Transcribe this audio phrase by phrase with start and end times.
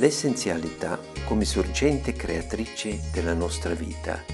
[0.00, 4.24] L'essenzialità come sorgente creatrice della nostra vita.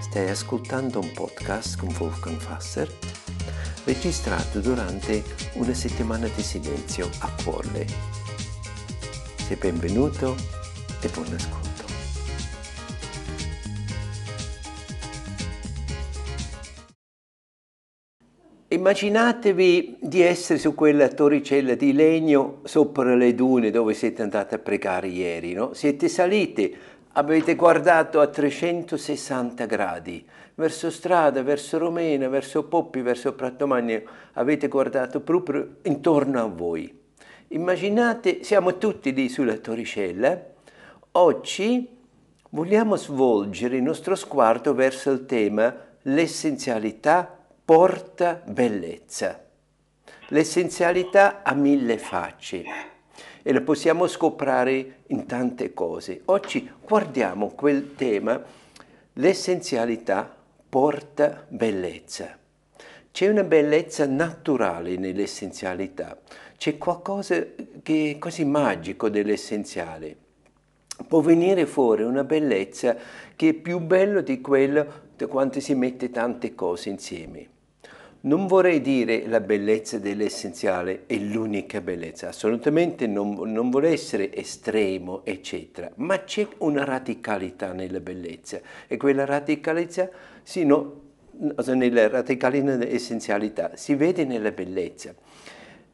[0.00, 2.92] Stai ascoltando un podcast con Wolfgang Fasser,
[3.84, 5.22] registrato durante
[5.54, 7.86] una settimana di silenzio a Quolle.
[9.46, 10.34] Sei benvenuto
[11.00, 11.63] e buon ascolto.
[18.74, 24.58] Immaginatevi di essere su quella torricella di legno sopra le dune dove siete andati a
[24.58, 25.74] pregare ieri, no?
[25.74, 26.76] Siete saliti,
[27.12, 35.20] avete guardato a 360 gradi, verso strada, verso Romena, verso Poppi, verso Prattomagno, avete guardato
[35.20, 36.92] proprio intorno a voi.
[37.48, 40.36] Immaginate, siamo tutti lì sulla torricella,
[41.12, 41.88] oggi
[42.50, 49.42] vogliamo svolgere il nostro sguardo verso il tema l'essenzialità porta bellezza.
[50.28, 52.62] L'essenzialità ha mille facce
[53.42, 56.20] e la possiamo scoprire in tante cose.
[56.26, 58.38] Oggi guardiamo quel tema,
[59.14, 60.36] l'essenzialità
[60.68, 62.36] porta bellezza.
[63.10, 66.18] C'è una bellezza naturale nell'essenzialità,
[66.58, 67.46] c'è qualcosa
[67.82, 70.16] che è quasi magico dell'essenziale.
[71.08, 72.94] Può venire fuori una bellezza
[73.34, 77.52] che è più bella di quello di quanto si mette tante cose insieme.
[78.24, 85.26] Non vorrei dire la bellezza dell'essenziale è l'unica bellezza, assolutamente non, non vuole essere estremo,
[85.26, 90.08] eccetera, ma c'è una radicalità nella bellezza e quella radicalità,
[90.42, 91.02] sì, no,
[91.66, 95.14] nella radicalità dell'essenzialità, si vede nella bellezza.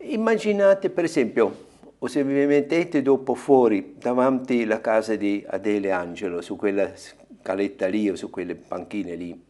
[0.03, 1.67] Immaginate per esempio,
[1.99, 7.89] o se vi mettete dopo fuori, davanti alla casa di Adele Angelo, su quella scaletta
[7.89, 9.49] lì o su quelle panchine lì,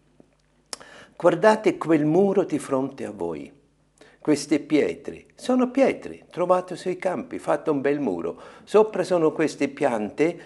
[1.21, 3.53] Guardate quel muro di fronte a voi.
[4.19, 8.41] Queste pietre sono pietre trovate sui campi, fatto un bel muro.
[8.65, 10.41] Sopra sono queste piante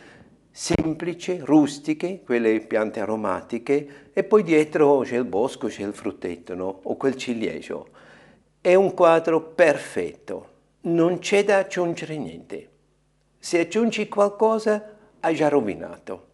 [0.51, 6.81] semplici, rustiche, quelle piante aromatiche, e poi dietro c'è il bosco, c'è il fruttetto, no?
[6.83, 7.91] o quel ciliegio.
[8.61, 10.49] È un quadro perfetto,
[10.81, 12.69] non c'è da aggiungere niente.
[13.39, 16.33] Se aggiungi qualcosa, hai già rovinato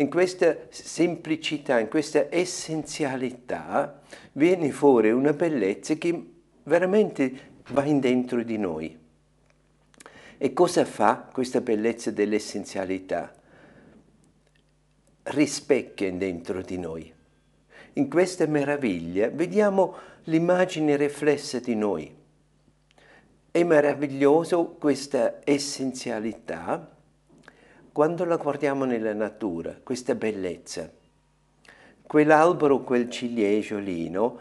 [0.00, 4.00] in questa semplicità, in questa essenzialità,
[4.32, 6.24] viene fuori una bellezza che
[6.62, 8.98] veramente va in dentro di noi.
[10.38, 13.34] E cosa fa questa bellezza dell'essenzialità?
[15.24, 17.12] Rispecchia dentro di noi.
[17.94, 22.16] In questa meraviglia vediamo l'immagine riflessa di noi.
[23.50, 26.99] È meraviglioso questa essenzialità
[27.92, 30.88] quando la guardiamo nella natura, questa bellezza,
[32.06, 33.78] quell'albero, quel ciliegio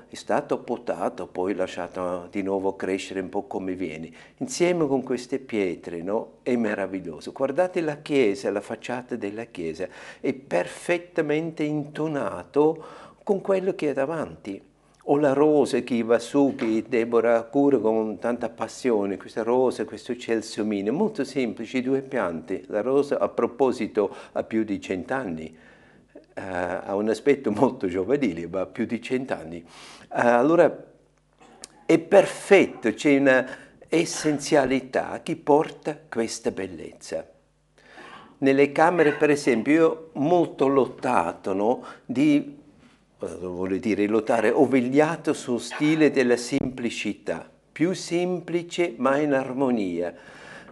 [0.08, 5.40] è stato potato, poi lasciato di nuovo crescere un po' come viene, insieme con queste
[5.40, 6.38] pietre, no?
[6.44, 7.32] È meraviglioso.
[7.32, 9.88] Guardate la chiesa, la facciata della chiesa,
[10.20, 12.84] è perfettamente intonato
[13.24, 14.69] con quello che è davanti
[15.04, 20.16] o la rosa che va su, che Deborah cura con tanta passione, questa rosa, questo
[20.16, 22.64] celsomino, molto semplici, due piante.
[22.68, 25.58] La rosa, a proposito, ha più di cent'anni,
[26.36, 29.64] uh, ha un aspetto molto giovanile, ma ha più di cent'anni.
[29.64, 30.86] Uh, allora,
[31.86, 33.48] è perfetto, c'è una
[33.88, 37.26] essenzialità che porta questa bellezza.
[38.42, 42.59] Nelle camere, per esempio, io molto lottato no, di
[43.28, 44.08] vuole dire?
[44.08, 50.14] Lottare, ho vegliato sul stile della semplicità, più semplice ma in armonia,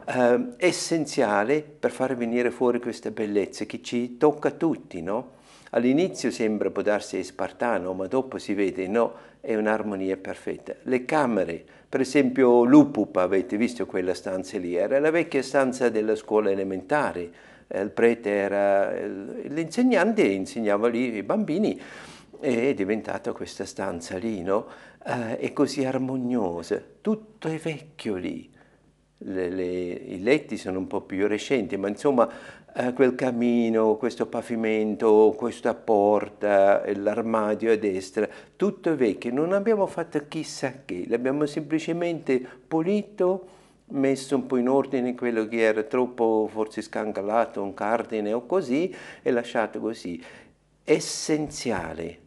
[0.05, 5.35] eh, essenziale per far venire fuori questa bellezza che ci tocca a tutti, no?
[5.71, 10.73] All'inizio sembra può darsi spartano, ma dopo si vede no, è un'armonia perfetta.
[10.83, 16.15] Le camere, per esempio l'Upup, avete visto quella stanza lì, era la vecchia stanza della
[16.15, 17.29] scuola elementare,
[17.67, 21.77] il prete era l'insegnante, insegnava lì i bambini
[22.39, 24.67] è diventata questa stanza lì, no?
[25.05, 28.49] Eh, è così armoniosa, tutto è vecchio lì.
[29.19, 32.29] Le, le, I letti sono un po' più recenti, ma insomma
[32.75, 39.33] eh, quel camino, questo pavimento, questa porta, l'armadio a destra, tutto è vecchio.
[39.33, 43.47] Non abbiamo fatto chissà che, l'abbiamo semplicemente pulito,
[43.89, 48.93] messo un po' in ordine quello che era troppo forse scancalato, un cardine o così,
[49.23, 50.21] e lasciato così.
[50.83, 52.25] Essenziale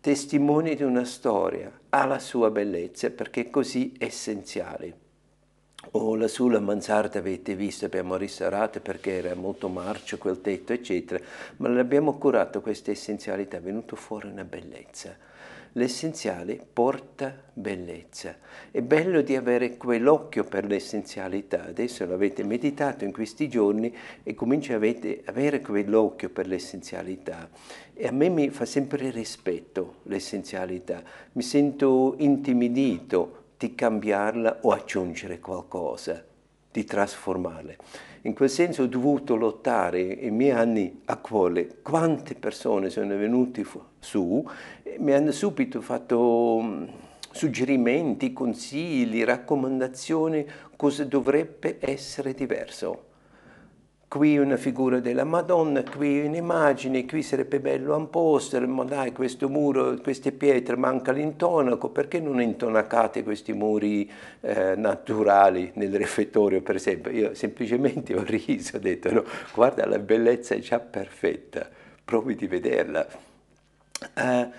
[0.00, 5.08] testimone di una storia, ha la sua bellezza perché è così essenziale.
[5.92, 11.22] O la sulla mansarda avete visto, abbiamo ristorato perché era molto marcio quel tetto, eccetera,
[11.58, 15.16] ma l'abbiamo curato questa essenzialità, è venuta fuori una bellezza.
[15.74, 18.36] L'essenziale porta bellezza.
[18.72, 21.66] È bello di avere quell'occhio per l'essenzialità.
[21.66, 23.94] Adesso l'avete meditato in questi giorni
[24.24, 27.48] e comincia a avere quell'occhio per l'essenzialità.
[27.94, 31.04] E a me mi fa sempre rispetto l'essenzialità.
[31.32, 36.24] Mi sento intimidito di cambiarla o aggiungere qualcosa,
[36.70, 37.74] di trasformarla.
[38.22, 41.78] In quel senso ho dovuto lottare i miei anni a cuore.
[41.82, 43.64] Quante persone sono venute
[43.98, 44.48] su
[44.82, 46.84] e mi hanno subito fatto mm,
[47.30, 50.46] suggerimenti, consigli, raccomandazioni,
[50.76, 53.08] cosa dovrebbe essere diverso
[54.10, 59.48] qui una figura della Madonna, qui un'immagine, qui sarebbe bello un poster, ma dai questo
[59.48, 64.10] muro, queste pietre, manca l'intonaco, perché non intonacate questi muri
[64.40, 67.12] eh, naturali nel refettorio per esempio?
[67.12, 69.24] Io semplicemente ho riso, ho detto no,
[69.54, 71.68] guarda la bellezza è già perfetta,
[72.04, 73.06] provi di vederla.
[74.16, 74.50] Uh,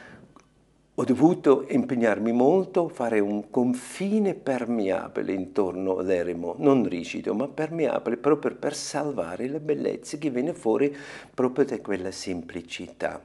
[1.01, 8.55] ho dovuto impegnarmi molto, fare un confine permeabile intorno all'eremo, non rigido, ma permeabile proprio
[8.55, 10.95] per salvare la bellezza che viene fuori
[11.33, 13.19] proprio da quella semplicità.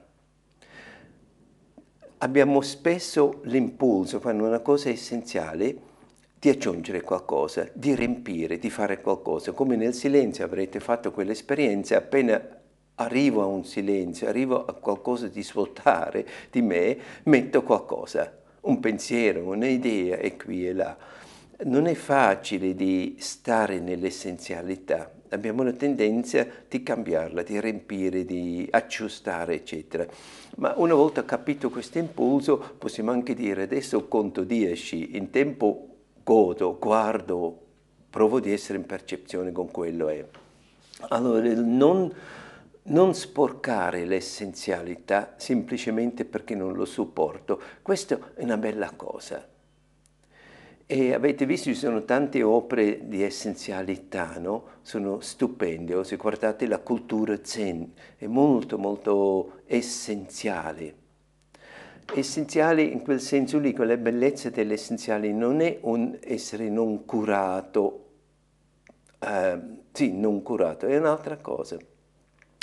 [2.17, 5.77] Abbiamo spesso l'impulso, quando una cosa è essenziale,
[6.39, 9.53] di aggiungere qualcosa, di riempire, di fare qualcosa.
[9.53, 12.56] Come nel silenzio avrete fatto quell'esperienza, appena
[12.97, 18.33] arrivo a un silenzio, arrivo a qualcosa di svuotare di me, metto qualcosa,
[18.63, 20.97] un pensiero, un'idea e qui e là.
[21.65, 29.55] Non è facile di stare nell'essenzialità, abbiamo la tendenza di cambiarla, di riempire, di aggiustare,
[29.55, 30.07] eccetera.
[30.57, 35.89] Ma una volta capito questo impulso, possiamo anche dire adesso conto 10, in tempo
[36.23, 37.61] godo, guardo,
[38.11, 40.09] provo di essere in percezione con quello.
[40.09, 40.25] È.
[41.09, 42.13] Allora, non
[42.87, 47.61] non sporcare l'essenzialità semplicemente perché non lo supporto.
[47.83, 49.47] Questa è una bella cosa.
[50.89, 54.65] E avete visto, ci sono tante opere di essenzialità, no?
[54.83, 56.05] Sono stupende.
[56.05, 60.95] Se guardate la cultura zen, è molto, molto essenziale.
[62.15, 68.05] Essenziale in quel senso lì, quella bellezza dell'essenziale non è un essere non curato,
[69.19, 69.61] eh,
[69.91, 71.77] sì, non curato, è un'altra cosa.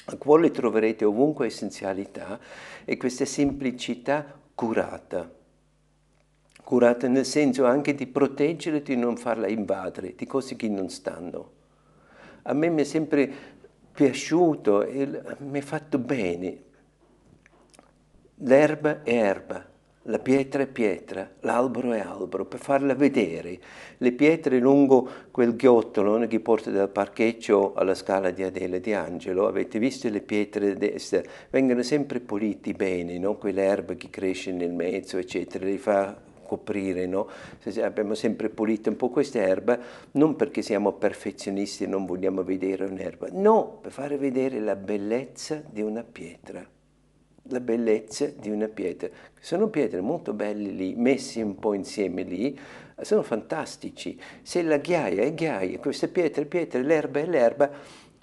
[0.05, 2.39] A cuore troverete ovunque essenzialità
[2.83, 5.31] e questa semplicità curata.
[6.61, 11.51] Curata nel senso anche di proteggere, di non farla invadere di cose che non stanno.
[12.43, 13.31] A me mi è sempre
[13.93, 16.63] piaciuto e mi è fatto bene.
[18.35, 19.65] L'erba è erba,
[20.07, 23.57] la pietra è pietra, l'albero è albero, per farla vedere.
[23.97, 29.47] Le pietre lungo quel ghiottolo che porta dal parcheggio alla scala di Adele di Angelo,
[29.47, 33.35] avete visto le pietre destre, vengono sempre puliti bene, no?
[33.35, 37.29] quell'erba che cresce nel mezzo, eccetera, li fa coprire, no?
[37.81, 39.79] abbiamo sempre pulito un po' questa erba,
[40.11, 45.63] non perché siamo perfezionisti e non vogliamo vedere un'erba, no, per fare vedere la bellezza
[45.65, 46.72] di una pietra
[47.43, 49.09] la bellezza di una pietra.
[49.39, 52.57] Sono pietre molto belle lì, messi un po' insieme lì,
[53.01, 54.19] sono fantastici.
[54.41, 57.69] Se la ghiaia è ghiaia, queste pietre, pietre, l'erba è l'erba,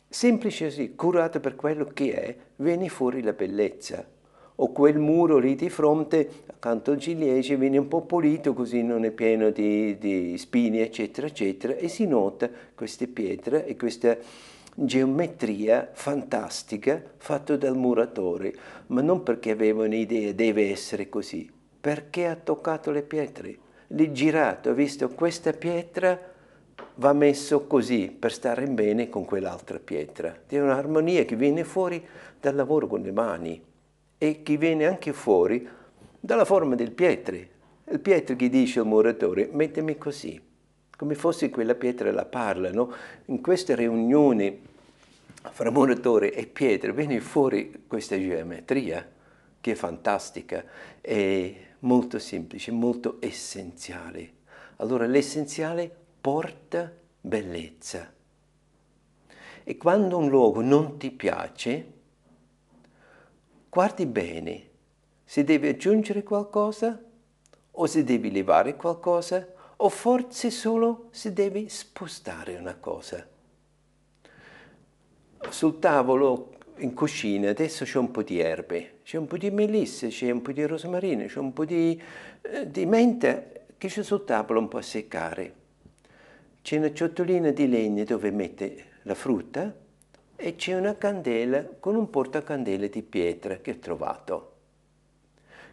[0.09, 4.05] semplice così, curata per quello che è, viene fuori la bellezza.
[4.63, 9.05] O quel muro lì di fronte, accanto al ciliegie, viene un po' pulito così non
[9.05, 14.17] è pieno di, di spine, eccetera, eccetera, e si nota queste pietre e questa
[14.83, 18.55] geometria fantastica fatta dal muratore,
[18.87, 23.59] ma non perché aveva un'idea deve essere così, perché ha toccato le pietre,
[23.89, 26.19] lì girato, ha visto questa pietra
[26.95, 30.35] va messo così per stare bene con quell'altra pietra.
[30.47, 32.03] È un'armonia che viene fuori
[32.41, 33.63] dal lavoro con le mani
[34.17, 35.69] e che viene anche fuori
[36.19, 37.49] dalla forma del pietre.
[37.91, 40.41] Il pietre che dice al muratore, mettemi così,
[40.97, 42.93] come fosse quella pietra la parlano,
[43.27, 44.69] in queste riunioni
[45.43, 49.09] fra muratore e pietre viene fuori questa geometria
[49.61, 50.65] che è fantastica,
[51.01, 54.39] è molto semplice, molto essenziale.
[54.77, 58.13] Allora l'essenziale porta bellezza.
[59.63, 61.93] E quando un luogo non ti piace,
[63.69, 64.69] guardi bene
[65.25, 67.01] se devi aggiungere qualcosa
[67.73, 73.27] o se devi levare qualcosa o forse solo se devi spostare una cosa.
[75.49, 80.09] Sul tavolo in cucina adesso c'è un po' di erbe, c'è un po' di melisse,
[80.09, 82.01] c'è un po' di rosmarino, c'è un po' di,
[82.43, 83.43] eh, di menta
[83.77, 85.55] che c'è sul tavolo un po' a seccare.
[86.63, 89.75] C'è una ciotolina di legno dove mette la frutta
[90.37, 94.53] e c'è una candela con un portacandele di pietra che ho trovato.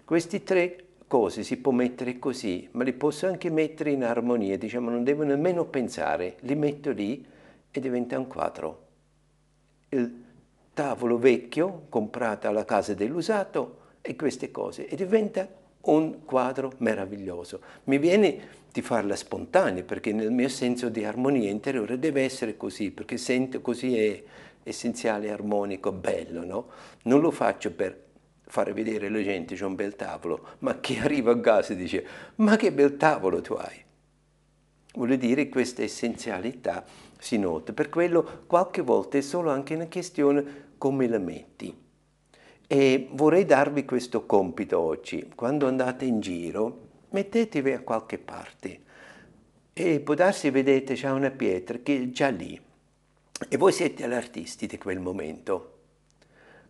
[0.05, 4.89] Questi tre cose si può mettere così, ma li posso anche mettere in armonia, diciamo
[4.89, 7.25] non devo nemmeno pensare, li metto lì
[7.69, 8.86] e diventa un quadro.
[9.89, 10.23] Il
[10.73, 15.47] tavolo vecchio comprato alla casa dell'usato e queste cose e diventa
[15.81, 17.61] un quadro meraviglioso.
[17.85, 22.91] Mi viene di farla spontanea perché nel mio senso di armonia interiore deve essere così,
[22.91, 24.23] perché sento così è
[24.63, 26.67] essenziale, armonico, bello, no?
[27.03, 28.05] Non lo faccio per
[28.49, 32.55] fare vedere alla gente c'è un bel tavolo, ma chi arriva a casa dice ma
[32.55, 33.83] che bel tavolo tu hai.
[34.93, 36.83] Vuol dire questa essenzialità
[37.17, 41.75] si nota, per quello qualche volta è solo anche una questione come la metti.
[42.67, 48.85] E vorrei darvi questo compito oggi, quando andate in giro, mettetevi a qualche parte
[49.79, 52.59] e può darsi, vedete, c'è una pietra che è già lì
[53.47, 55.73] e voi siete l'artisti di quel momento.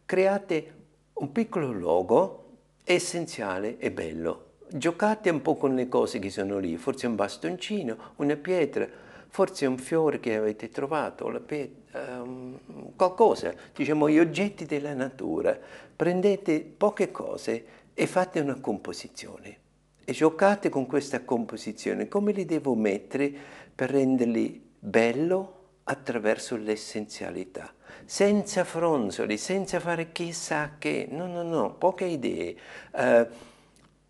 [0.06, 0.74] Create
[1.13, 2.44] un piccolo logo
[2.84, 4.56] essenziale e bello.
[4.70, 8.86] Giocate un po' con le cose che sono lì, forse un bastoncino, una pietra,
[9.30, 12.60] forse un fiore che avete trovato, um,
[12.96, 15.58] qualcosa, diciamo gli oggetti della natura.
[15.96, 19.58] Prendete poche cose e fate una composizione.
[20.06, 23.34] E giocate con questa composizione, come li devo mettere
[23.76, 25.54] per renderli bello
[25.84, 27.74] attraverso l'essenzialità,
[28.06, 32.56] senza fronzoli, senza fare chissà che, no, no, no, poche idee.
[32.92, 33.28] Uh,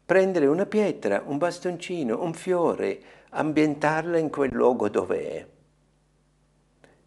[0.07, 5.45] prendere una pietra, un bastoncino, un fiore, ambientarla in quel luogo dove è.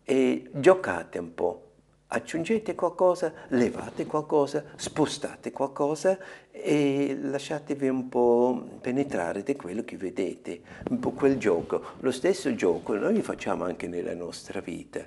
[0.05, 1.71] E giocate un po',
[2.09, 6.19] aggiungete qualcosa, levate qualcosa, spostate qualcosa
[6.51, 11.83] e lasciatevi un po' penetrare di quello che vedete, un po' quel gioco.
[12.01, 15.03] Lo stesso gioco noi facciamo anche nella nostra vita.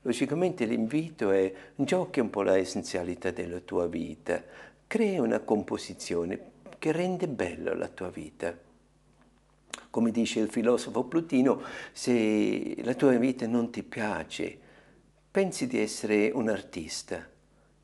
[0.00, 4.42] Logicamente l'invito è giochi un po' la essenzialità della tua vita,
[4.86, 6.51] crea una composizione
[6.82, 8.58] che rende bella la tua vita.
[9.88, 11.62] Come dice il filosofo Plutino,
[11.92, 14.58] se la tua vita non ti piace,
[15.30, 17.24] pensi di essere un artista.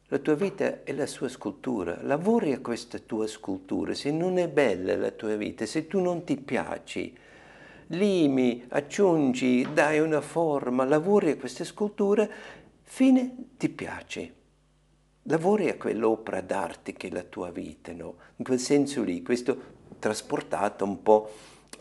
[0.08, 3.94] La tua vita è la sua scultura, lavori a questa tua scultura.
[3.94, 7.16] Se non è bella la tua vita, se tu non ti piaci,
[7.88, 12.28] limi, aggiungi, dai una forma, lavori a questa scultura,
[12.82, 14.37] fine ti piace.
[15.30, 18.16] Lavori a quell'opera d'arte che è la tua vita, no?
[18.36, 21.30] In quel senso lì, questo trasportato un po'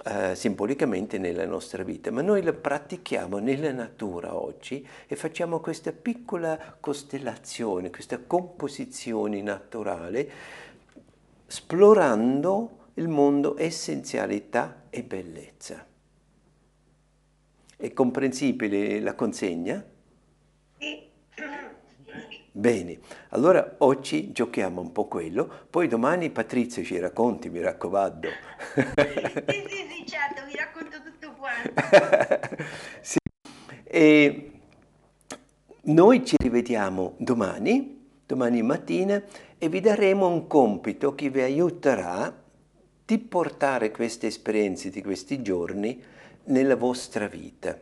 [0.03, 5.93] eh, simbolicamente nella nostra vita, ma noi la pratichiamo nella natura oggi e facciamo questa
[5.93, 10.31] piccola costellazione, questa composizione naturale,
[11.47, 15.85] esplorando il mondo essenzialità e bellezza.
[17.77, 19.81] È comprensibile la consegna?
[20.79, 21.06] Sì.
[22.57, 22.97] Bene,
[23.29, 28.29] allora oggi giochiamo un po' quello, poi domani Patrizia ci racconti, mi raccomando.
[28.73, 32.65] Sì, sì, sì, certo, vi racconto tutto quanto.
[32.99, 33.17] sì.
[33.83, 34.51] E
[35.81, 39.21] noi ci rivediamo domani, domani mattina,
[39.59, 42.35] e vi daremo un compito che vi aiuterà
[43.05, 46.03] di portare queste esperienze di questi giorni
[46.45, 47.79] nella vostra vita.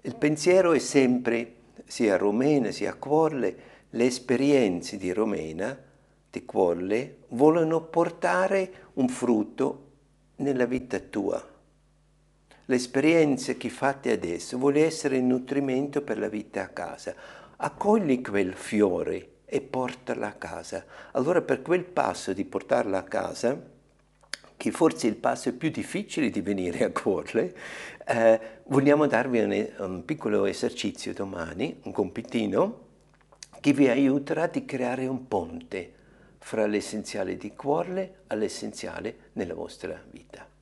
[0.00, 3.56] Il pensiero è sempre sia Romena sia a Quorle,
[3.90, 5.78] le esperienze di Romena,
[6.30, 9.90] di Quorle, vogliono portare un frutto
[10.36, 11.52] nella vita tua.
[12.66, 17.14] Le esperienze che fate adesso vuole essere il nutrimento per la vita a casa.
[17.56, 20.84] Accogli quel fiore e portala a casa.
[21.12, 23.72] Allora per quel passo di portarla a casa,
[24.64, 27.54] che forse il passo più difficile di venire a Corle,
[28.06, 32.78] eh, vogliamo darvi un, un piccolo esercizio domani, un compitino,
[33.60, 35.92] che vi aiuterà a creare un ponte
[36.38, 40.53] fra l'essenziale di Cuorle all'essenziale nella vostra vita.